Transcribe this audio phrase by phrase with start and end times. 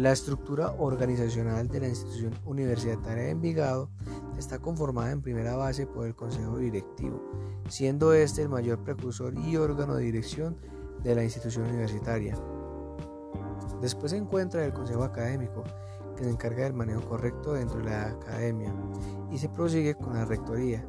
[0.00, 3.90] La estructura organizacional de la institución universitaria de Envigado
[4.38, 7.20] está conformada en primera base por el Consejo Directivo,
[7.68, 10.56] siendo este el mayor precursor y órgano de dirección
[11.02, 12.34] de la institución universitaria.
[13.82, 15.64] Después se encuentra el Consejo Académico,
[16.16, 18.72] que se encarga del manejo correcto dentro de la academia,
[19.30, 20.82] y se prosigue con la Rectoría,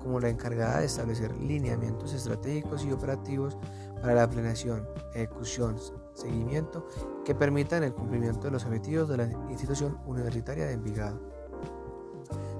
[0.00, 3.58] como la encargada de establecer lineamientos estratégicos y operativos
[4.00, 5.76] para la planeación, ejecución,
[6.14, 6.86] seguimiento
[7.24, 11.20] que permitan el cumplimiento de los objetivos de la institución universitaria de Envigado.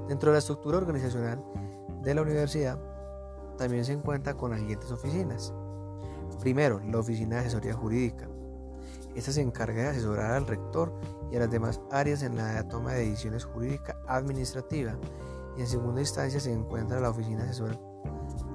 [0.08, 1.42] Dentro de la estructura organizacional
[2.02, 2.78] de la universidad
[3.56, 5.54] también se encuentra con las siguientes oficinas.
[6.40, 8.28] Primero, la Oficina de Asesoría Jurídica.
[9.14, 10.92] Esta se encarga de asesorar al rector
[11.30, 14.96] y a las demás áreas en la toma de decisiones jurídica administrativa.
[15.56, 17.78] Y en segunda instancia se encuentra la Oficina Asesora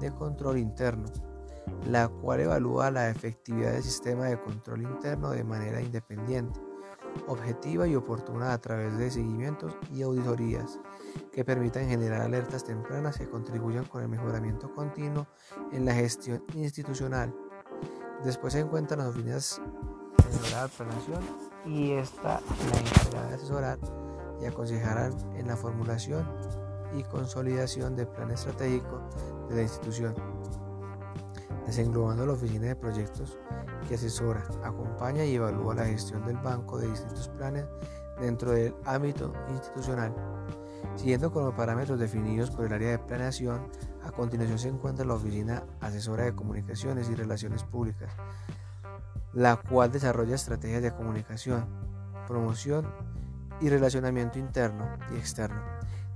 [0.00, 1.08] de Control Interno,
[1.86, 6.60] la cual evalúa la efectividad del sistema de control interno de manera independiente,
[7.26, 10.78] objetiva y oportuna a través de seguimientos y auditorías
[11.32, 15.26] que permitan generar alertas tempranas que contribuyan con el mejoramiento continuo
[15.72, 17.34] en la gestión institucional.
[18.24, 19.60] Después se encuentran las oficinas
[20.16, 21.22] de planeación
[21.66, 22.40] y esta
[22.70, 23.78] la encargada de asesorar
[24.40, 26.26] y aconsejar en la formulación
[26.94, 29.00] y consolidación del plan estratégico
[29.48, 30.14] de la institución
[31.70, 33.38] desenglobando la oficina de proyectos
[33.86, 37.64] que asesora, acompaña y evalúa la gestión del banco de distintos planes
[38.20, 40.12] dentro del ámbito institucional.
[40.96, 43.68] Siguiendo con los parámetros definidos por el área de planeación,
[44.02, 48.12] a continuación se encuentra la Oficina Asesora de Comunicaciones y Relaciones Públicas,
[49.32, 51.66] la cual desarrolla estrategias de comunicación,
[52.26, 52.92] promoción
[53.60, 55.62] y relacionamiento interno y externo,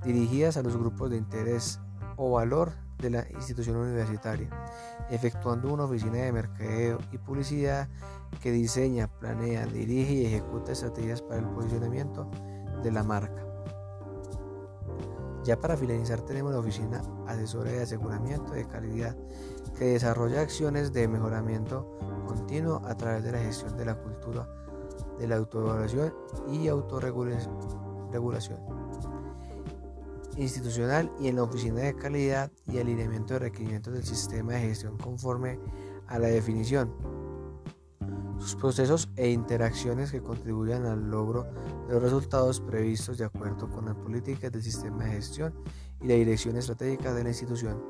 [0.05, 1.78] dirigidas a los grupos de interés
[2.16, 4.48] o valor de la institución universitaria,
[5.10, 7.88] efectuando una oficina de mercadeo y publicidad
[8.42, 12.28] que diseña, planea, dirige y ejecuta estrategias para el posicionamiento
[12.83, 13.42] de la marca.
[15.44, 19.14] Ya para finalizar tenemos la oficina asesora de aseguramiento de calidad
[19.78, 24.48] que desarrolla acciones de mejoramiento continuo a través de la gestión de la cultura
[25.18, 26.14] de la autoevaluación
[26.48, 27.54] y autorregulación
[30.36, 34.96] institucional y en la oficina de calidad y alineamiento de requerimientos del sistema de gestión
[34.98, 35.58] conforme
[36.06, 36.92] a la definición.
[38.39, 41.45] Sus procesos e interacciones que contribuyan al logro
[41.86, 45.55] de los resultados previstos de acuerdo con las políticas del sistema de gestión
[46.00, 47.83] y la dirección estratégica de la institución.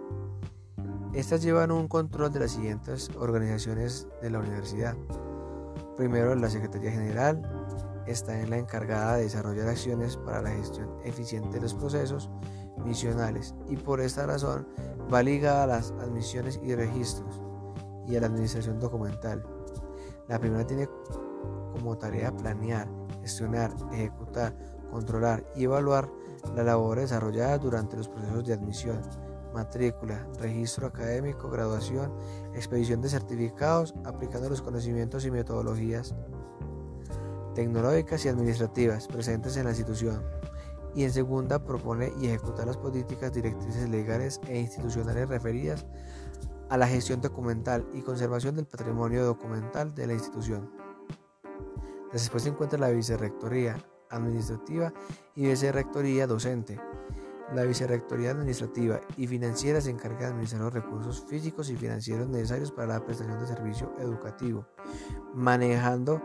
[1.13, 4.97] Estas llevan un control de las siguientes organizaciones de la universidad.
[5.97, 7.64] Primero, la Secretaría General,
[8.07, 12.31] está en la encargada de desarrollar acciones para la gestión eficiente de los procesos
[12.85, 14.67] misionales y por esta razón
[15.13, 17.43] va ligada a las admisiones y registros
[18.07, 19.45] y a la administración documental.
[20.29, 20.89] La primera tiene
[21.73, 22.89] como tarea planear,
[23.21, 24.55] gestionar, ejecutar,
[24.91, 26.11] controlar y evaluar
[26.55, 29.01] la labor desarrollada durante los procesos de admisión,
[29.53, 32.13] matrícula, registro académico, graduación,
[32.55, 36.15] expedición de certificados, aplicando los conocimientos y metodologías
[37.55, 40.23] tecnológicas y administrativas presentes en la institución.
[40.95, 45.87] Y en segunda, propone y ejecuta las políticas directrices legales e institucionales referidas
[46.69, 50.71] a la gestión documental y conservación del patrimonio documental de la institución.
[52.13, 53.77] Después se encuentra la vicerrectoría
[54.11, 54.93] administrativa
[55.35, 56.81] y vicerrectoría docente.
[57.53, 62.73] La vicerrectoría administrativa y financiera se encarga de administrar los recursos físicos y financieros necesarios
[62.73, 64.67] para la prestación de servicio educativo,
[65.35, 66.23] manejando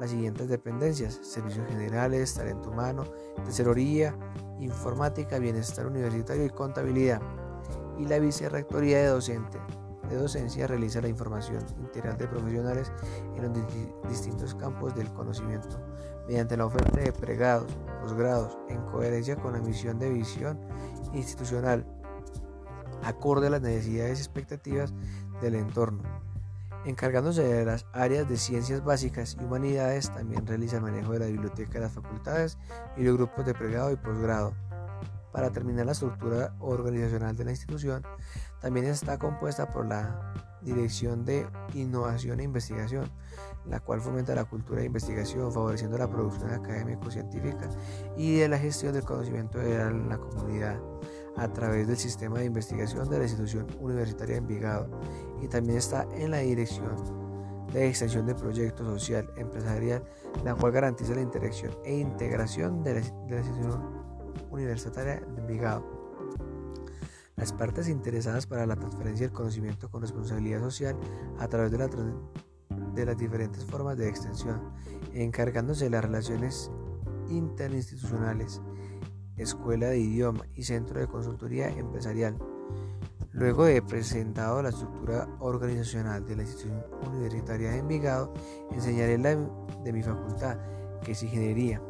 [0.00, 3.04] las siguientes dependencias, servicios generales, talento humano,
[3.44, 4.16] tesorería,
[4.58, 7.20] informática, bienestar universitario y contabilidad.
[7.98, 9.58] Y la vicerrectoría de docente
[10.08, 12.90] de docencia realiza la información integral de profesionales
[13.36, 13.52] en los
[14.08, 15.78] distintos campos del conocimiento
[16.26, 20.58] mediante la oferta de pregrados, posgrados, en coherencia con la misión de visión
[21.12, 21.84] institucional,
[23.04, 24.92] acorde a las necesidades y expectativas
[25.40, 26.02] del entorno
[26.84, 31.26] Encargándose de las áreas de ciencias básicas y humanidades, también realiza el manejo de la
[31.26, 32.56] biblioteca de las facultades
[32.96, 34.54] y los grupos de pregrado y posgrado.
[35.30, 38.02] Para terminar la estructura organizacional de la institución,
[38.60, 40.32] también está compuesta por la
[40.62, 43.10] Dirección de Innovación e Investigación,
[43.66, 47.68] la cual fomenta la cultura de investigación, favoreciendo la producción académico-científica
[48.16, 50.78] y de la gestión del conocimiento de la comunidad
[51.36, 54.88] a través del sistema de investigación de la institución universitaria de Envigado
[55.42, 57.20] y también está en la dirección
[57.72, 60.02] de extensión de proyectos social empresarial,
[60.44, 63.80] la cual garantiza la interacción e integración de la, institución
[64.50, 65.84] universitaria de Envigado.
[67.36, 70.96] Las partes interesadas para la transferencia del conocimiento con responsabilidad social
[71.38, 71.78] a través de,
[72.94, 74.60] de las diferentes formas de extensión
[75.14, 76.70] encargándose de las relaciones
[77.30, 78.60] interinstitucionales,
[79.36, 82.36] escuela de idioma y centro de consultoría empresarial.
[83.32, 88.34] Luego de presentado la estructura organizacional de la institución universitaria de Envigado,
[88.72, 89.36] enseñaré la
[89.84, 90.58] de mi facultad,
[91.02, 91.80] que es ingeniería.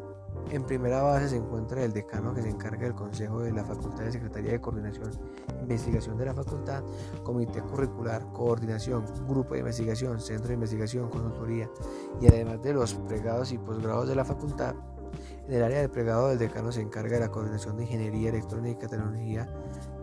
[0.49, 4.05] En primera base se encuentra el decano que se encarga del consejo de la facultad
[4.05, 5.11] de Secretaría de Coordinación
[5.49, 6.83] e Investigación de la facultad,
[7.23, 11.69] comité curricular, coordinación, grupo de investigación, centro de investigación, consultoría
[12.21, 14.75] y además de los pregados y posgrados de la facultad.
[15.47, 18.87] En el área del pregado del decano se encarga de la coordinación de ingeniería electrónica,
[18.87, 19.47] tecnología,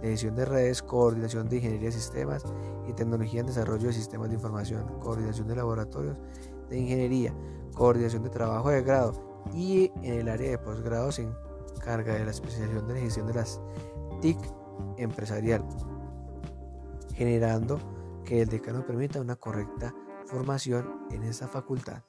[0.03, 2.45] de gestión de redes, coordinación de ingeniería de sistemas
[2.89, 6.19] y tecnología en desarrollo de sistemas de información, coordinación de laboratorios
[6.69, 7.35] de ingeniería,
[7.75, 9.13] coordinación de trabajo de grado
[9.55, 11.29] y en el área de posgrado se
[11.77, 13.61] encarga de la especialización de la gestión de las
[14.21, 14.39] TIC
[14.97, 15.65] empresarial,
[17.15, 17.79] generando
[18.25, 19.95] que el decano permita una correcta
[20.27, 22.03] formación en esa facultad.